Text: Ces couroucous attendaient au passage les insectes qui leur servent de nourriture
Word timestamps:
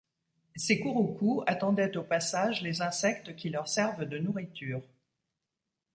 Ces 0.55 0.79
couroucous 0.79 1.43
attendaient 1.45 1.95
au 1.95 2.01
passage 2.01 2.63
les 2.63 2.81
insectes 2.81 3.35
qui 3.35 3.49
leur 3.51 3.67
servent 3.67 4.05
de 4.05 4.17
nourriture 4.17 4.81